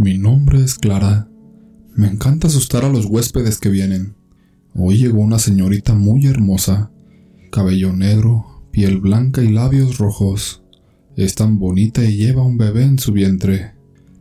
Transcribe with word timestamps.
Mi 0.00 0.16
nombre 0.16 0.62
es 0.62 0.76
Clara. 0.76 1.28
Me 1.96 2.06
encanta 2.06 2.46
asustar 2.46 2.84
a 2.84 2.88
los 2.88 3.06
huéspedes 3.06 3.58
que 3.58 3.68
vienen. 3.68 4.14
Hoy 4.72 4.98
llegó 4.98 5.18
una 5.18 5.40
señorita 5.40 5.92
muy 5.94 6.24
hermosa. 6.26 6.92
Cabello 7.50 7.92
negro, 7.92 8.62
piel 8.70 9.00
blanca 9.00 9.42
y 9.42 9.48
labios 9.48 9.98
rojos. 9.98 10.62
Es 11.16 11.34
tan 11.34 11.58
bonita 11.58 12.04
y 12.04 12.16
lleva 12.16 12.44
un 12.44 12.58
bebé 12.58 12.84
en 12.84 13.00
su 13.00 13.10
vientre. 13.10 13.72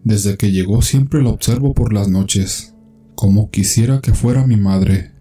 Desde 0.04 0.36
que 0.36 0.52
llegó 0.52 0.82
siempre 0.82 1.22
la 1.22 1.30
observo 1.30 1.76
por 1.76 1.94
las 1.94 2.10
noches, 2.10 2.74
como 3.14 3.52
quisiera 3.52 4.02
que 4.02 4.16
fuera 4.16 4.48
mi 4.48 4.58
madre. 4.58 5.12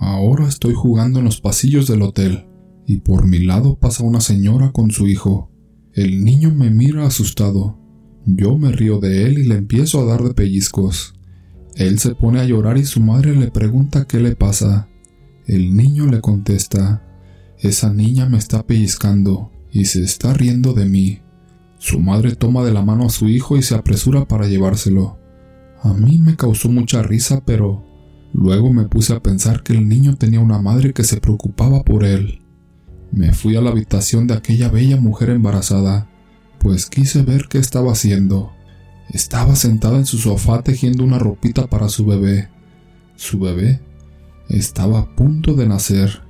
Ahora 0.00 0.48
estoy 0.48 0.74
jugando 0.74 1.20
en 1.20 1.26
los 1.26 1.40
pasillos 1.40 1.86
del 1.86 2.02
hotel, 2.02 2.48
y 2.84 2.96
por 2.96 3.28
mi 3.28 3.38
lado 3.38 3.78
pasa 3.78 4.02
una 4.02 4.20
señora 4.20 4.72
con 4.72 4.90
su 4.90 5.06
hijo. 5.06 5.52
El 5.92 6.24
niño 6.24 6.52
me 6.52 6.68
mira 6.68 7.06
asustado. 7.06 7.79
Yo 8.26 8.58
me 8.58 8.72
río 8.72 8.98
de 8.98 9.24
él 9.24 9.38
y 9.38 9.44
le 9.44 9.56
empiezo 9.56 10.00
a 10.00 10.04
dar 10.04 10.22
de 10.22 10.34
pellizcos. 10.34 11.14
Él 11.74 11.98
se 11.98 12.14
pone 12.14 12.40
a 12.40 12.44
llorar 12.44 12.76
y 12.78 12.84
su 12.84 13.00
madre 13.00 13.34
le 13.34 13.50
pregunta 13.50 14.06
qué 14.06 14.20
le 14.20 14.36
pasa. 14.36 14.88
El 15.46 15.76
niño 15.76 16.06
le 16.06 16.20
contesta, 16.20 17.02
esa 17.58 17.92
niña 17.92 18.26
me 18.26 18.38
está 18.38 18.66
pellizcando 18.66 19.50
y 19.72 19.86
se 19.86 20.02
está 20.02 20.34
riendo 20.34 20.72
de 20.74 20.86
mí. 20.86 21.20
Su 21.78 22.00
madre 22.00 22.36
toma 22.36 22.62
de 22.64 22.72
la 22.72 22.82
mano 22.82 23.06
a 23.06 23.10
su 23.10 23.28
hijo 23.28 23.56
y 23.56 23.62
se 23.62 23.74
apresura 23.74 24.26
para 24.26 24.46
llevárselo. 24.46 25.18
A 25.82 25.94
mí 25.94 26.18
me 26.18 26.36
causó 26.36 26.68
mucha 26.68 27.02
risa, 27.02 27.42
pero 27.44 27.82
luego 28.34 28.72
me 28.72 28.84
puse 28.84 29.14
a 29.14 29.22
pensar 29.22 29.62
que 29.62 29.72
el 29.72 29.88
niño 29.88 30.16
tenía 30.16 30.40
una 30.40 30.60
madre 30.60 30.92
que 30.92 31.04
se 31.04 31.20
preocupaba 31.20 31.82
por 31.82 32.04
él. 32.04 32.42
Me 33.12 33.32
fui 33.32 33.56
a 33.56 33.62
la 33.62 33.70
habitación 33.70 34.26
de 34.26 34.34
aquella 34.34 34.68
bella 34.68 34.98
mujer 34.98 35.30
embarazada, 35.30 36.09
pues 36.60 36.86
quise 36.86 37.22
ver 37.22 37.46
qué 37.48 37.58
estaba 37.58 37.92
haciendo. 37.92 38.52
Estaba 39.08 39.56
sentada 39.56 39.96
en 39.96 40.06
su 40.06 40.18
sofá 40.18 40.62
tejiendo 40.62 41.02
una 41.02 41.18
ropita 41.18 41.66
para 41.66 41.88
su 41.88 42.06
bebé. 42.06 42.48
Su 43.16 43.40
bebé 43.40 43.80
estaba 44.48 45.00
a 45.00 45.16
punto 45.16 45.54
de 45.54 45.66
nacer. 45.66 46.22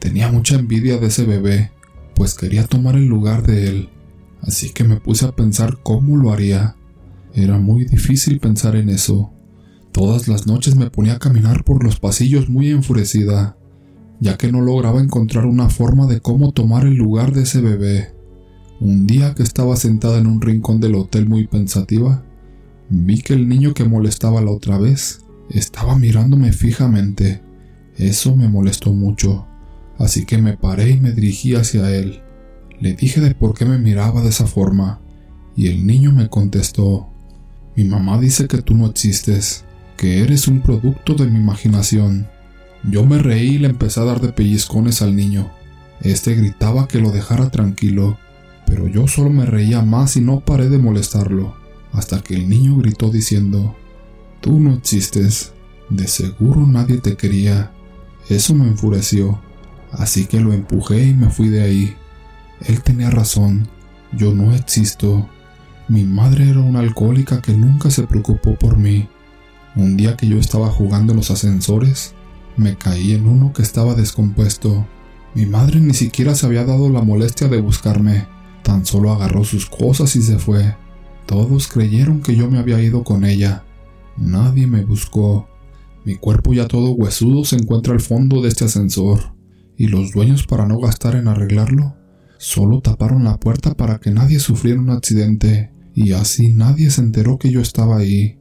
Tenía 0.00 0.32
mucha 0.32 0.56
envidia 0.56 0.98
de 0.98 1.08
ese 1.08 1.24
bebé, 1.24 1.70
pues 2.14 2.34
quería 2.34 2.66
tomar 2.66 2.96
el 2.96 3.06
lugar 3.06 3.46
de 3.46 3.68
él, 3.68 3.88
así 4.42 4.70
que 4.70 4.84
me 4.84 4.96
puse 4.96 5.26
a 5.26 5.32
pensar 5.32 5.78
cómo 5.82 6.16
lo 6.16 6.32
haría. 6.32 6.76
Era 7.34 7.58
muy 7.58 7.84
difícil 7.84 8.40
pensar 8.40 8.74
en 8.74 8.88
eso. 8.88 9.32
Todas 9.92 10.28
las 10.28 10.46
noches 10.46 10.76
me 10.76 10.90
ponía 10.90 11.14
a 11.14 11.18
caminar 11.18 11.64
por 11.64 11.84
los 11.84 12.00
pasillos 12.00 12.48
muy 12.48 12.70
enfurecida, 12.70 13.56
ya 14.20 14.38
que 14.38 14.50
no 14.50 14.60
lograba 14.60 15.00
encontrar 15.00 15.44
una 15.46 15.68
forma 15.68 16.06
de 16.06 16.20
cómo 16.20 16.52
tomar 16.52 16.86
el 16.86 16.94
lugar 16.94 17.32
de 17.32 17.42
ese 17.42 17.60
bebé. 17.60 18.17
Un 18.80 19.06
día 19.06 19.34
que 19.34 19.42
estaba 19.42 19.76
sentada 19.76 20.18
en 20.18 20.26
un 20.26 20.40
rincón 20.40 20.80
del 20.80 20.94
hotel 20.94 21.28
muy 21.28 21.46
pensativa, 21.46 22.24
vi 22.88 23.20
que 23.20 23.34
el 23.34 23.48
niño 23.48 23.74
que 23.74 23.84
molestaba 23.84 24.40
la 24.40 24.50
otra 24.50 24.78
vez 24.78 25.24
estaba 25.50 25.98
mirándome 25.98 26.52
fijamente. 26.52 27.42
Eso 27.96 28.36
me 28.36 28.48
molestó 28.48 28.92
mucho 28.92 29.48
así 29.98 30.24
que 30.24 30.38
me 30.38 30.56
paré 30.56 30.90
y 30.90 31.00
me 31.00 31.12
dirigí 31.12 31.54
hacia 31.54 31.90
él. 31.94 32.22
Le 32.80 32.94
dije 32.94 33.20
de 33.20 33.34
por 33.34 33.54
qué 33.54 33.64
me 33.64 33.78
miraba 33.78 34.22
de 34.22 34.28
esa 34.28 34.46
forma, 34.46 35.00
y 35.56 35.66
el 35.66 35.86
niño 35.86 36.12
me 36.12 36.28
contestó, 36.28 37.08
mi 37.76 37.84
mamá 37.84 38.18
dice 38.18 38.46
que 38.46 38.62
tú 38.62 38.74
no 38.74 38.86
existes, 38.86 39.64
que 39.96 40.22
eres 40.22 40.46
un 40.46 40.60
producto 40.60 41.14
de 41.14 41.26
mi 41.26 41.38
imaginación. 41.38 42.28
Yo 42.88 43.04
me 43.04 43.18
reí 43.18 43.56
y 43.56 43.58
le 43.58 43.68
empecé 43.68 44.00
a 44.00 44.04
dar 44.04 44.20
de 44.20 44.32
pellizcones 44.32 45.02
al 45.02 45.16
niño. 45.16 45.50
Este 46.00 46.34
gritaba 46.34 46.86
que 46.86 47.00
lo 47.00 47.10
dejara 47.10 47.50
tranquilo, 47.50 48.16
pero 48.68 48.86
yo 48.86 49.08
solo 49.08 49.30
me 49.30 49.46
reía 49.46 49.82
más 49.82 50.16
y 50.16 50.20
no 50.20 50.40
paré 50.40 50.68
de 50.68 50.78
molestarlo, 50.78 51.56
hasta 51.92 52.20
que 52.20 52.34
el 52.34 52.48
niño 52.48 52.76
gritó 52.76 53.10
diciendo, 53.10 53.74
Tú 54.40 54.60
no 54.60 54.74
existes, 54.74 55.52
de 55.90 56.06
seguro 56.06 56.66
nadie 56.66 56.98
te 56.98 57.16
quería. 57.16 57.72
Eso 58.28 58.54
me 58.54 58.68
enfureció 58.68 59.40
Así 59.92 60.26
que 60.26 60.40
lo 60.40 60.52
empujé 60.52 61.04
y 61.04 61.14
me 61.14 61.30
fui 61.30 61.48
de 61.48 61.62
ahí. 61.62 61.96
Él 62.66 62.82
tenía 62.82 63.10
razón, 63.10 63.68
yo 64.12 64.34
no 64.34 64.54
existo. 64.54 65.28
Mi 65.88 66.04
madre 66.04 66.50
era 66.50 66.60
una 66.60 66.80
alcohólica 66.80 67.40
que 67.40 67.52
nunca 67.52 67.90
se 67.90 68.06
preocupó 68.06 68.54
por 68.56 68.76
mí. 68.76 69.08
Un 69.76 69.96
día 69.96 70.16
que 70.16 70.26
yo 70.26 70.38
estaba 70.38 70.68
jugando 70.68 71.12
en 71.12 71.18
los 71.18 71.30
ascensores, 71.30 72.14
me 72.56 72.76
caí 72.76 73.12
en 73.12 73.26
uno 73.26 73.52
que 73.52 73.62
estaba 73.62 73.94
descompuesto. 73.94 74.86
Mi 75.34 75.46
madre 75.46 75.80
ni 75.80 75.94
siquiera 75.94 76.34
se 76.34 76.46
había 76.46 76.64
dado 76.64 76.90
la 76.90 77.02
molestia 77.02 77.48
de 77.48 77.60
buscarme, 77.60 78.26
tan 78.68 78.84
solo 78.84 79.12
agarró 79.12 79.44
sus 79.44 79.64
cosas 79.64 80.14
y 80.14 80.20
se 80.20 80.38
fue. 80.38 80.76
Todos 81.24 81.68
creyeron 81.68 82.20
que 82.20 82.36
yo 82.36 82.50
me 82.50 82.58
había 82.58 82.82
ido 82.82 83.02
con 83.02 83.24
ella. 83.24 83.64
Nadie 84.18 84.66
me 84.66 84.84
buscó. 84.84 85.48
Mi 86.04 86.16
cuerpo 86.16 86.52
ya 86.52 86.68
todo 86.68 86.90
huesudo 86.90 87.46
se 87.46 87.56
encuentra 87.56 87.94
al 87.94 88.00
fondo 88.00 88.42
de 88.42 88.50
este 88.50 88.66
ascensor 88.66 89.32
y 89.78 89.86
los 89.86 90.12
dueños 90.12 90.46
para 90.46 90.66
no 90.66 90.78
gastar 90.80 91.16
en 91.16 91.28
arreglarlo, 91.28 91.96
solo 92.36 92.82
taparon 92.82 93.24
la 93.24 93.40
puerta 93.40 93.74
para 93.74 94.00
que 94.00 94.10
nadie 94.10 94.38
sufriera 94.38 94.78
un 94.78 94.90
accidente 94.90 95.72
y 95.94 96.12
así 96.12 96.52
nadie 96.52 96.90
se 96.90 97.00
enteró 97.00 97.38
que 97.38 97.50
yo 97.50 97.62
estaba 97.62 97.96
ahí. 97.96 98.38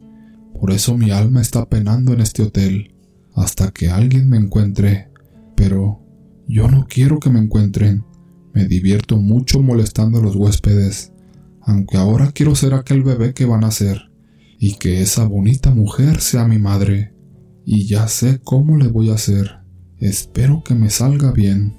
Por 0.59 0.71
eso 0.71 0.97
mi 0.97 1.11
alma 1.11 1.39
está 1.39 1.69
penando 1.69 2.11
en 2.11 2.19
este 2.19 2.43
hotel, 2.43 2.93
hasta 3.33 3.71
que 3.71 3.89
alguien 3.89 4.27
me 4.27 4.35
encuentre. 4.35 5.09
Pero 5.55 6.01
yo 6.49 6.67
no 6.67 6.85
quiero 6.89 7.17
que 7.21 7.29
me 7.29 7.39
encuentren. 7.39 8.03
Me 8.57 8.66
divierto 8.66 9.18
mucho 9.18 9.62
molestando 9.62 10.18
a 10.18 10.22
los 10.23 10.35
huéspedes, 10.35 11.12
aunque 11.62 11.95
ahora 11.95 12.31
quiero 12.31 12.56
ser 12.56 12.73
aquel 12.73 13.03
bebé 13.03 13.35
que 13.35 13.45
van 13.45 13.63
a 13.63 13.69
ser, 13.69 14.09
y 14.57 14.79
que 14.79 15.03
esa 15.03 15.25
bonita 15.25 15.69
mujer 15.75 16.22
sea 16.22 16.47
mi 16.47 16.57
madre. 16.57 17.13
Y 17.66 17.85
ya 17.85 18.07
sé 18.07 18.40
cómo 18.44 18.75
le 18.78 18.88
voy 18.88 19.12
a 19.12 19.13
hacer. 19.13 19.57
Espero 20.00 20.63
que 20.63 20.73
me 20.73 20.90
salga 20.90 21.31
bien. 21.31 21.75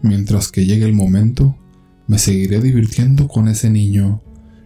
Mientras 0.00 0.50
que 0.50 0.64
llegue 0.64 0.86
el 0.86 0.94
momento, 0.94 1.54
me 2.06 2.18
seguiré 2.18 2.62
divirtiendo 2.62 3.28
con 3.28 3.46
ese 3.46 3.68
niño. 3.68 4.22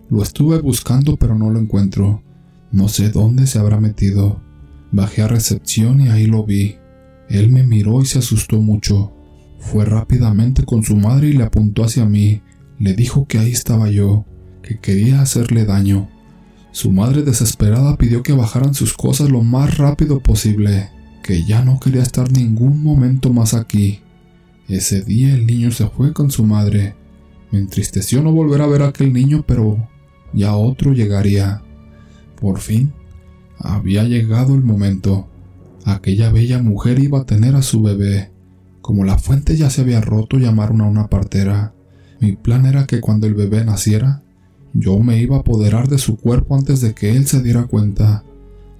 Lo 0.09 0.23
estuve 0.23 0.61
buscando 0.61 1.17
pero 1.17 1.35
no 1.35 1.51
lo 1.51 1.59
encuentro. 1.59 2.23
No 2.71 2.87
sé 2.87 3.11
dónde 3.11 3.49
se 3.49 3.59
habrá 3.59 3.81
metido. 3.81 4.41
Bajé 4.93 5.23
a 5.23 5.27
recepción 5.27 6.01
y 6.01 6.11
ahí 6.11 6.27
lo 6.27 6.45
vi. 6.45 6.77
Él 7.29 7.51
me 7.51 7.67
miró 7.67 8.03
y 8.03 8.07
se 8.07 8.21
asustó 8.21 8.63
mucho. 8.63 9.17
Fue 9.61 9.85
rápidamente 9.85 10.65
con 10.65 10.83
su 10.83 10.97
madre 10.97 11.29
y 11.29 11.33
le 11.35 11.45
apuntó 11.45 11.85
hacia 11.85 12.05
mí. 12.05 12.43
Le 12.79 12.95
dijo 12.95 13.27
que 13.27 13.39
ahí 13.39 13.53
estaba 13.53 13.89
yo, 13.89 14.25
que 14.63 14.81
quería 14.81 15.21
hacerle 15.21 15.65
daño. 15.65 16.09
Su 16.73 16.91
madre 16.91 17.23
desesperada 17.23 17.97
pidió 17.97 18.23
que 18.23 18.33
bajaran 18.33 18.75
sus 18.75 18.95
cosas 18.95 19.31
lo 19.31 19.43
más 19.43 19.79
rápido 19.79 20.21
posible 20.21 20.91
que 21.23 21.45
ya 21.45 21.63
no 21.63 21.79
quería 21.79 22.03
estar 22.03 22.33
ningún 22.33 22.83
momento 22.83 23.33
más 23.33 23.55
aquí. 23.55 24.01
Ese 24.69 25.03
día 25.03 25.35
el 25.35 25.47
niño 25.47 25.71
se 25.71 25.87
fue 25.89 26.13
con 26.13 26.31
su 26.31 26.45
madre. 26.45 26.95
Me 27.51 27.59
entristeció 27.59 28.23
no 28.23 28.33
volver 28.33 28.63
a 28.63 28.67
ver 28.67 28.83
a 28.83 28.89
aquel 28.89 29.13
niño, 29.13 29.45
pero 29.47 29.89
ya 30.33 30.55
otro 30.57 30.93
llegaría. 30.93 31.63
Por 32.41 32.61
fin, 32.61 32.93
había 33.59 34.05
llegado 34.05 34.55
el 34.55 34.63
momento. 34.63 35.29
Aquella 35.85 36.31
bella 36.31 36.63
mujer 36.63 36.99
iba 36.99 37.21
a 37.21 37.27
tener 37.27 37.55
a 37.57 37.63
su 37.63 37.83
bebé. 37.83 38.33
Como 38.83 39.05
la 39.05 39.19
fuente 39.19 39.57
ya 39.57 39.71
se 39.71 39.83
había 39.83 40.01
roto, 40.01 40.39
llamaron 40.39 40.81
a 40.81 40.87
una 40.87 41.09
partera. 41.09 41.75
Mi 42.21 42.33
plan 42.33 42.67
era 42.67 42.87
que 42.87 43.01
cuando 43.01 43.27
el 43.27 43.35
bebé 43.35 43.65
naciera, 43.65 44.23
yo 44.73 44.99
me 45.01 45.19
iba 45.19 45.37
a 45.37 45.41
apoderar 45.41 45.89
de 45.89 45.99
su 45.99 46.17
cuerpo 46.17 46.55
antes 46.55 46.81
de 46.81 46.95
que 46.95 47.17
él 47.17 47.27
se 47.27 47.43
diera 47.43 47.65
cuenta. 47.65 48.25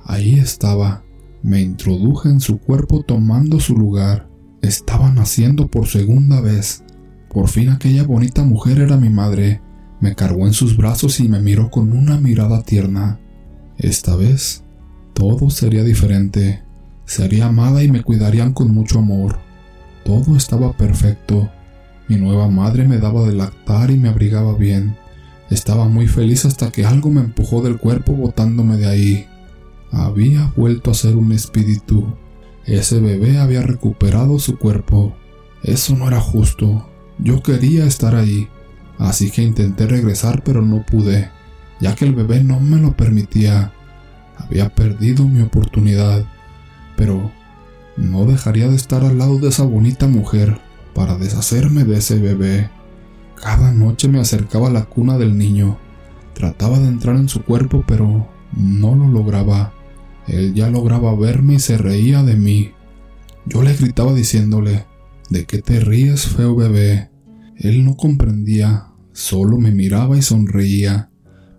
Ahí 0.05 0.39
estaba, 0.39 1.03
me 1.43 1.61
introduje 1.61 2.29
en 2.29 2.41
su 2.41 2.59
cuerpo 2.59 3.03
tomando 3.03 3.61
su 3.61 3.77
lugar. 3.77 4.29
Estaba 4.63 5.11
naciendo 5.11 5.69
por 5.69 5.87
segunda 5.89 6.41
vez. 6.41 6.85
Por 7.31 7.49
fin 7.49 7.71
aquella 7.71 8.05
bonita 8.05 8.45
mujer 8.45 8.79
era 8.79 8.97
mi 8.97 9.09
madre. 9.09 9.63
Me 10.01 10.15
cargó 10.15 10.47
en 10.47 10.53
sus 10.53 10.77
brazos 10.77 11.21
y 11.21 11.29
me 11.29 11.41
miró 11.41 11.71
con 11.71 11.93
una 11.93 12.19
mirada 12.19 12.63
tierna. 12.63 13.21
Esta 13.79 14.17
vez, 14.17 14.65
todo 15.15 15.51
sería 15.51 15.83
diferente. 15.83 16.63
Sería 17.07 17.47
amada 17.47 17.83
y 17.83 17.91
me 17.91 18.03
cuidarían 18.03 18.53
con 18.53 18.73
mucho 18.73 18.99
amor. 18.99 19.39
Todo 20.05 20.37
estaba 20.37 20.73
perfecto. 20.73 21.51
Mi 22.09 22.17
nueva 22.17 22.49
madre 22.49 22.89
me 22.89 22.99
daba 22.99 23.27
de 23.27 23.35
lactar 23.35 23.91
y 23.91 23.97
me 23.97 24.09
abrigaba 24.09 24.55
bien. 24.55 24.97
Estaba 25.51 25.89
muy 25.89 26.07
feliz 26.07 26.45
hasta 26.45 26.71
que 26.71 26.85
algo 26.85 27.11
me 27.11 27.21
empujó 27.21 27.63
del 27.63 27.79
cuerpo 27.79 28.13
botándome 28.13 28.77
de 28.77 28.87
ahí. 28.87 29.27
Había 29.93 30.53
vuelto 30.57 30.91
a 30.91 30.95
ser 30.95 31.17
un 31.17 31.33
espíritu. 31.33 32.15
Ese 32.67 33.01
bebé 33.01 33.39
había 33.39 33.63
recuperado 33.63 34.39
su 34.39 34.59
cuerpo. 34.59 35.15
Eso 35.63 35.97
no 35.97 36.09
era 36.09 36.21
justo. 36.21 36.89
Yo 37.19 37.43
quería 37.43 37.85
estar 37.85 38.15
ahí. 38.15 38.49
Así 38.99 39.31
que 39.31 39.43
intenté 39.43 39.87
regresar 39.87 40.43
pero 40.45 40.63
no 40.63 40.85
pude, 40.85 41.31
ya 41.81 41.95
que 41.95 42.05
el 42.05 42.15
bebé 42.15 42.45
no 42.45 42.61
me 42.61 42.77
lo 42.77 42.97
permitía. 42.97 43.73
Había 44.37 44.69
perdido 44.75 45.27
mi 45.27 45.41
oportunidad. 45.41 46.25
Pero 46.97 47.33
no 48.01 48.25
dejaría 48.25 48.69
de 48.69 48.77
estar 48.77 49.05
al 49.05 49.19
lado 49.19 49.39
de 49.39 49.49
esa 49.49 49.65
bonita 49.65 50.07
mujer 50.07 50.59
para 50.95 51.19
deshacerme 51.19 51.85
de 51.85 51.99
ese 51.99 52.19
bebé. 52.19 52.71
Cada 53.35 53.73
noche 53.73 54.09
me 54.09 54.21
acercaba 54.21 54.69
a 54.69 54.73
la 54.73 54.87
cuna 54.87 55.19
del 55.19 55.37
niño. 55.37 55.79
Trataba 56.35 56.79
de 56.79 56.89
entrar 56.89 57.17
en 57.17 57.29
su 57.29 57.43
cuerpo 57.45 57.85
pero 57.87 58.29
No 58.57 58.95
lo 58.95 59.07
lograba. 59.07 59.75
Él 60.27 60.55
ya 60.55 60.71
lograba 60.71 61.15
verme 61.15 61.55
y 61.55 61.59
se 61.61 61.77
reía 61.77 62.23
de 62.23 62.37
mí. 62.37 62.73
Yo 63.47 63.63
le 63.63 63.75
gritaba 63.75 64.15
diciéndole, 64.15 64.87
¿de 65.29 65.45
qué 65.45 65.61
te 65.61 65.81
ríes, 65.81 66.27
feo 66.27 66.57
bebé? 66.57 67.11
Él 67.57 67.85
no 67.85 67.97
comprendía, 67.97 68.87
solo 69.13 69.59
me 69.59 69.73
miraba 69.73 70.17
y 70.17 70.23
sonreía. 70.23 71.11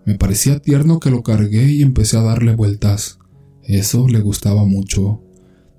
Me 0.04 0.16
parecía 0.16 0.58
tierno 0.58 0.98
que 0.98 1.10
lo 1.10 1.22
cargué 1.22 1.70
y 1.70 1.82
empecé 1.82 2.18
a 2.18 2.22
darle 2.22 2.54
vueltas. 2.56 3.18
Eso 3.62 4.08
le 4.08 4.20
gustaba 4.20 4.64
mucho. 4.64 5.22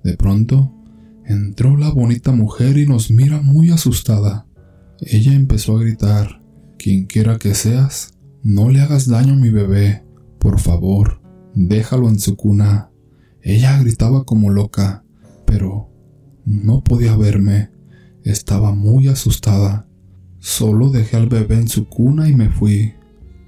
De 0.04 0.18
pronto, 0.18 0.70
entró 1.24 1.78
la 1.78 1.90
bonita 1.90 2.30
mujer 2.30 2.76
y 2.76 2.86
nos 2.86 3.10
mira 3.10 3.40
muy 3.40 3.70
asustada. 3.70 4.46
Ella 5.00 5.32
empezó 5.32 5.76
a 5.76 5.80
gritar, 5.80 6.42
quien 6.78 7.06
quiera 7.06 7.38
que 7.38 7.54
seas, 7.54 8.12
no 8.42 8.68
le 8.68 8.82
hagas 8.82 9.08
daño 9.08 9.32
a 9.32 9.36
mi 9.36 9.48
bebé, 9.48 10.04
por 10.38 10.60
favor, 10.60 11.22
déjalo 11.54 12.10
en 12.10 12.20
su 12.20 12.36
cuna. 12.36 12.90
Ella 13.40 13.78
gritaba 13.80 14.24
como 14.24 14.50
loca, 14.50 15.04
pero 15.46 15.90
no 16.44 16.84
podía 16.84 17.16
verme. 17.16 17.70
Estaba 18.22 18.74
muy 18.74 19.08
asustada. 19.08 19.88
Solo 20.38 20.90
dejé 20.90 21.16
al 21.16 21.28
bebé 21.28 21.56
en 21.56 21.68
su 21.68 21.88
cuna 21.88 22.28
y 22.28 22.34
me 22.34 22.50
fui. 22.50 22.92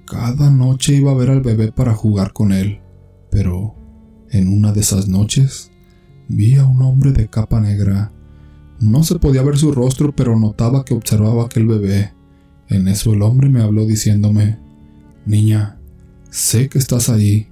Cada 0.07 0.49
noche 0.49 0.95
iba 0.95 1.11
a 1.11 1.15
ver 1.15 1.29
al 1.29 1.41
bebé 1.41 1.71
para 1.71 1.93
jugar 1.93 2.33
con 2.33 2.51
él, 2.51 2.79
pero 3.29 3.75
en 4.31 4.47
una 4.47 4.71
de 4.71 4.79
esas 4.79 5.07
noches 5.07 5.71
vi 6.27 6.55
a 6.55 6.65
un 6.65 6.81
hombre 6.81 7.11
de 7.11 7.27
capa 7.27 7.59
negra. 7.59 8.11
No 8.79 9.03
se 9.03 9.19
podía 9.19 9.43
ver 9.43 9.57
su 9.57 9.71
rostro, 9.71 10.15
pero 10.15 10.39
notaba 10.39 10.85
que 10.85 10.93
observaba 10.93 11.45
aquel 11.45 11.67
bebé. 11.67 12.13
En 12.69 12.87
eso 12.87 13.13
el 13.13 13.21
hombre 13.21 13.49
me 13.49 13.61
habló 13.61 13.85
diciéndome, 13.85 14.59
Niña, 15.25 15.79
sé 16.29 16.69
que 16.69 16.77
estás 16.77 17.09
ahí 17.09 17.47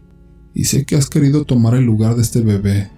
y 0.54 0.66
sé 0.66 0.86
que 0.86 0.96
has 0.96 1.10
querido 1.10 1.46
tomar 1.46 1.76
el 1.76 1.84
lugar 1.84 2.16
de 2.16 2.22
este 2.22 2.42
bebé. 2.42 2.90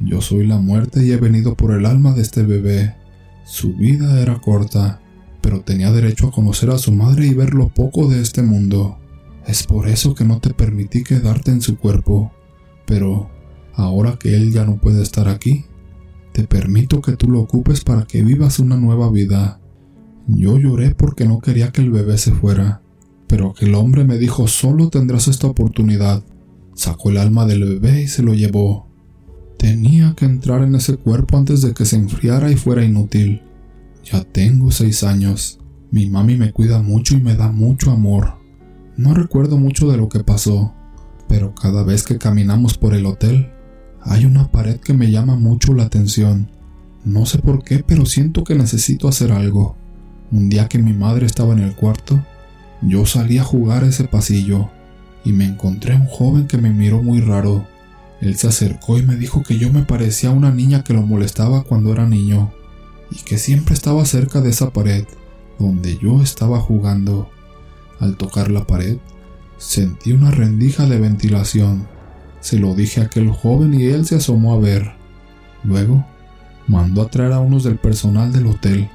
Yo 0.00 0.20
soy 0.20 0.46
la 0.46 0.58
muerte 0.58 1.04
y 1.04 1.12
he 1.12 1.16
venido 1.16 1.54
por 1.54 1.72
el 1.72 1.86
alma 1.86 2.12
de 2.12 2.22
este 2.22 2.42
bebé. 2.42 2.96
Su 3.44 3.74
vida 3.74 4.20
era 4.20 4.40
corta, 4.40 5.00
pero 5.40 5.60
tenía 5.62 5.92
derecho 5.92 6.28
a 6.28 6.32
conocer 6.32 6.70
a 6.70 6.78
su 6.78 6.92
madre 6.92 7.26
y 7.26 7.34
ver 7.34 7.54
lo 7.54 7.68
poco 7.68 8.08
de 8.08 8.20
este 8.20 8.42
mundo. 8.42 8.98
Es 9.46 9.64
por 9.64 9.88
eso 9.88 10.14
que 10.14 10.24
no 10.24 10.40
te 10.40 10.54
permití 10.54 11.02
quedarte 11.02 11.50
en 11.50 11.60
su 11.60 11.78
cuerpo. 11.78 12.32
Pero, 12.86 13.30
ahora 13.74 14.18
que 14.18 14.34
él 14.34 14.52
ya 14.52 14.64
no 14.64 14.80
puede 14.80 15.02
estar 15.02 15.28
aquí, 15.28 15.66
te 16.32 16.44
permito 16.44 17.02
que 17.02 17.16
tú 17.16 17.28
lo 17.28 17.40
ocupes 17.40 17.84
para 17.84 18.06
que 18.06 18.22
vivas 18.22 18.58
una 18.58 18.76
nueva 18.76 19.10
vida. 19.10 19.60
Yo 20.26 20.58
lloré 20.58 20.94
porque 20.94 21.26
no 21.26 21.40
quería 21.40 21.72
que 21.72 21.82
el 21.82 21.90
bebé 21.90 22.16
se 22.16 22.32
fuera, 22.32 22.82
pero 23.26 23.50
aquel 23.50 23.74
hombre 23.74 24.04
me 24.04 24.18
dijo 24.18 24.48
solo 24.48 24.88
tendrás 24.88 25.28
esta 25.28 25.46
oportunidad. 25.46 26.22
Sacó 26.74 27.10
el 27.10 27.18
alma 27.18 27.44
del 27.44 27.64
bebé 27.64 28.02
y 28.02 28.08
se 28.08 28.22
lo 28.22 28.34
llevó. 28.34 28.88
Tenía 29.58 30.14
que 30.16 30.24
entrar 30.24 30.62
en 30.62 30.74
ese 30.74 30.96
cuerpo 30.96 31.36
antes 31.36 31.60
de 31.62 31.74
que 31.74 31.84
se 31.84 31.96
enfriara 31.96 32.50
y 32.50 32.56
fuera 32.56 32.84
inútil. 32.84 33.42
Ya 34.04 34.24
tengo 34.24 34.70
seis 34.70 35.04
años. 35.04 35.60
Mi 35.90 36.08
mami 36.08 36.36
me 36.36 36.52
cuida 36.52 36.80
mucho 36.80 37.14
y 37.14 37.20
me 37.20 37.36
da 37.36 37.52
mucho 37.52 37.90
amor. 37.90 38.38
No 38.96 39.14
recuerdo 39.14 39.58
mucho 39.58 39.90
de 39.90 39.98
lo 39.98 40.08
que 40.08 40.24
pasó, 40.24 40.74
pero 41.28 41.54
cada 41.54 41.82
vez 41.82 42.02
que 42.02 42.18
caminamos 42.18 42.76
por 42.78 42.94
el 42.94 43.06
hotel, 43.06 43.50
hay 44.04 44.24
una 44.24 44.50
pared 44.50 44.78
que 44.78 44.94
me 44.94 45.10
llama 45.10 45.36
mucho 45.36 45.74
la 45.74 45.84
atención. 45.84 46.50
No 47.04 47.26
sé 47.26 47.38
por 47.38 47.62
qué, 47.64 47.84
pero 47.86 48.06
siento 48.06 48.44
que 48.44 48.54
necesito 48.54 49.08
hacer 49.08 49.32
algo. 49.32 49.76
Un 50.30 50.48
día 50.48 50.68
que 50.68 50.78
mi 50.78 50.92
madre 50.92 51.26
estaba 51.26 51.52
en 51.52 51.60
el 51.60 51.74
cuarto, 51.74 52.24
yo 52.80 53.06
salí 53.06 53.38
a 53.38 53.44
jugar 53.44 53.84
ese 53.84 54.04
pasillo 54.04 54.70
y 55.24 55.32
me 55.32 55.44
encontré 55.44 55.94
a 55.94 55.96
un 55.96 56.06
joven 56.06 56.46
que 56.46 56.58
me 56.58 56.70
miró 56.70 57.02
muy 57.02 57.20
raro. 57.20 57.66
Él 58.20 58.36
se 58.36 58.48
acercó 58.48 58.98
y 58.98 59.02
me 59.02 59.16
dijo 59.16 59.42
que 59.42 59.58
yo 59.58 59.72
me 59.72 59.82
parecía 59.82 60.30
a 60.30 60.32
una 60.32 60.52
niña 60.52 60.84
que 60.84 60.94
lo 60.94 61.02
molestaba 61.02 61.64
cuando 61.64 61.92
era 61.92 62.08
niño 62.08 62.52
y 63.10 63.16
que 63.24 63.38
siempre 63.38 63.74
estaba 63.74 64.04
cerca 64.04 64.40
de 64.40 64.50
esa 64.50 64.72
pared 64.72 65.04
donde 65.58 65.98
yo 65.98 66.22
estaba 66.22 66.60
jugando. 66.60 67.30
Al 68.00 68.16
tocar 68.16 68.50
la 68.50 68.66
pared, 68.66 68.98
sentí 69.58 70.12
una 70.12 70.30
rendija 70.30 70.86
de 70.86 70.98
ventilación. 70.98 71.86
Se 72.42 72.58
lo 72.58 72.74
dije 72.74 73.00
a 73.00 73.04
aquel 73.04 73.30
joven 73.30 73.72
y 73.72 73.84
él 73.84 74.04
se 74.04 74.16
asomó 74.16 74.52
a 74.52 74.58
ver. 74.58 74.92
Luego, 75.62 76.04
mandó 76.66 77.02
a 77.02 77.08
traer 77.08 77.32
a 77.32 77.38
unos 77.38 77.62
del 77.62 77.76
personal 77.76 78.32
del 78.32 78.48
hotel. 78.48 78.90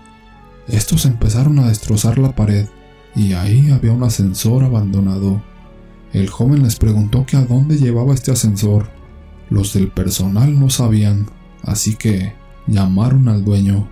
Estos 0.68 1.06
empezaron 1.06 1.58
a 1.60 1.70
destrozar 1.70 2.18
la 2.18 2.36
pared 2.36 2.68
y 3.16 3.34
ahí 3.34 3.72
había 3.72 3.94
un 3.94 4.04
ascensor 4.04 4.66
abandonado. 4.66 5.42
El 6.12 6.30
joven 6.30 6.62
les 6.62 6.76
preguntó 6.76 7.26
que 7.26 7.38
a 7.38 7.46
dónde 7.46 7.78
llevaba 7.78 8.14
este 8.14 8.32
ascensor. 8.32 8.90
Los 9.50 9.74
del 9.74 9.92
personal 9.92 10.60
no 10.60 10.70
sabían, 10.70 11.28
así 11.64 11.96
que 11.96 12.34
llamaron 12.68 13.30
al 13.30 13.46
dueño. 13.46 13.90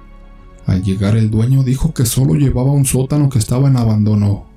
Al 0.66 0.84
llegar 0.84 1.16
el 1.16 1.32
dueño 1.32 1.64
dijo 1.64 1.94
que 1.94 2.06
solo 2.06 2.36
llevaba 2.36 2.74
un 2.74 2.86
sótano 2.86 3.30
que 3.30 3.40
estaba 3.40 3.70
en 3.70 3.78
abandono. 3.78 4.48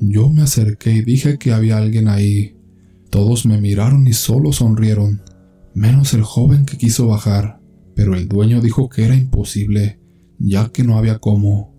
Yo 0.00 0.28
me 0.28 0.42
acerqué 0.42 0.92
y 0.92 1.02
dije 1.02 1.38
que 1.38 1.52
había 1.52 1.78
alguien 1.78 2.06
ahí. 2.06 2.56
Todos 3.14 3.46
me 3.46 3.60
miraron 3.60 4.08
y 4.08 4.12
solo 4.12 4.52
sonrieron, 4.52 5.22
menos 5.72 6.14
el 6.14 6.24
joven 6.24 6.66
que 6.66 6.76
quiso 6.76 7.06
bajar, 7.06 7.60
pero 7.94 8.16
el 8.16 8.26
dueño 8.26 8.60
dijo 8.60 8.88
que 8.88 9.04
era 9.04 9.14
imposible, 9.14 10.00
ya 10.40 10.70
que 10.70 10.82
no 10.82 10.98
había 10.98 11.20
cómo. 11.20 11.72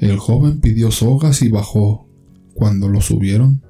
El 0.00 0.18
joven 0.18 0.60
pidió 0.60 0.90
sogas 0.90 1.40
y 1.40 1.48
bajó. 1.48 2.10
Cuando 2.52 2.90
lo 2.90 3.00
subieron, 3.00 3.62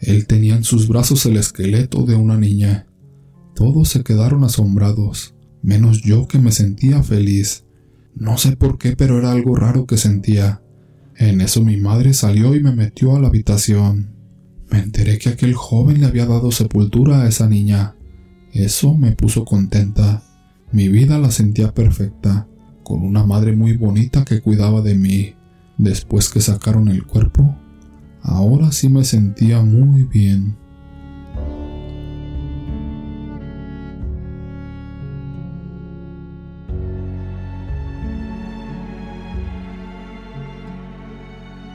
él 0.00 0.26
tenía 0.26 0.56
en 0.56 0.64
sus 0.64 0.88
brazos 0.88 1.26
el 1.26 1.36
esqueleto 1.36 2.06
de 2.06 2.14
una 2.14 2.38
niña. 2.38 2.86
Todos 3.54 3.90
se 3.90 4.02
quedaron 4.02 4.42
asombrados, 4.42 5.34
menos 5.60 6.00
yo 6.00 6.28
que 6.28 6.38
me 6.38 6.50
sentía 6.50 7.02
feliz. 7.02 7.66
No 8.14 8.38
sé 8.38 8.56
por 8.56 8.78
qué, 8.78 8.96
pero 8.96 9.18
era 9.18 9.32
algo 9.32 9.54
raro 9.54 9.84
que 9.84 9.98
sentía. 9.98 10.62
En 11.18 11.42
eso 11.42 11.62
mi 11.62 11.76
madre 11.76 12.14
salió 12.14 12.54
y 12.54 12.60
me 12.62 12.74
metió 12.74 13.14
a 13.14 13.20
la 13.20 13.28
habitación. 13.28 14.13
Me 14.74 14.80
enteré 14.80 15.18
que 15.18 15.28
aquel 15.28 15.54
joven 15.54 16.00
le 16.00 16.06
había 16.06 16.26
dado 16.26 16.50
sepultura 16.50 17.22
a 17.22 17.28
esa 17.28 17.48
niña. 17.48 17.94
Eso 18.52 18.96
me 18.96 19.12
puso 19.12 19.44
contenta. 19.44 20.24
Mi 20.72 20.88
vida 20.88 21.16
la 21.20 21.30
sentía 21.30 21.72
perfecta, 21.72 22.48
con 22.82 23.04
una 23.04 23.24
madre 23.24 23.54
muy 23.54 23.76
bonita 23.76 24.24
que 24.24 24.40
cuidaba 24.40 24.80
de 24.82 24.96
mí. 24.96 25.36
Después 25.78 26.28
que 26.28 26.40
sacaron 26.40 26.88
el 26.88 27.06
cuerpo, 27.06 27.56
ahora 28.20 28.72
sí 28.72 28.88
me 28.88 29.04
sentía 29.04 29.62
muy 29.62 30.02
bien. 30.02 30.56